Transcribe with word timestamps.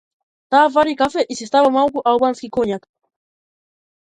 Таа 0.51 0.65
вари 0.75 0.95
кафе 1.01 1.25
и 1.33 1.37
си 1.39 1.47
става 1.51 1.73
малку 1.75 2.03
албански 2.13 2.51
коњак. 2.59 2.89